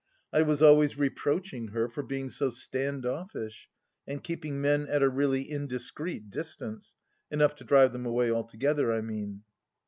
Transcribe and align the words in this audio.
I 0.33 0.41
was 0.41 0.63
always 0.63 0.97
reproaching 0.97 1.67
her 1.67 1.87
for 1.87 2.01
being 2.01 2.31
so 2.31 2.49
standoffish 2.49 3.69
and 4.07 4.23
keeping 4.23 4.59
men 4.59 4.87
at 4.87 5.03
a 5.03 5.09
really 5.09 5.43
indiscreet 5.47 6.31
distance: 6.31 6.95
enough 7.29 7.53
to 7.57 7.63
drive 7.63 7.93
them 7.93 8.07
away 8.07 8.31
altogether, 8.31 8.91
I 8.91 9.01
mean. 9.01 9.43